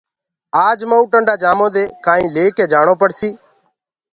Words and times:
آج 0.67 0.79
مئونٚ 0.89 1.09
ٽندآ 1.11 1.33
جآمو 1.43 1.67
دي 1.75 1.83
ڪآئينٚ 2.05 2.33
ليڪي 2.35 2.65
جآڻو 2.71 2.93
پڙسيٚ 3.01 3.33